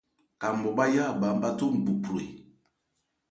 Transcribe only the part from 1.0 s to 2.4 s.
a bha ábháthó ngbophro e?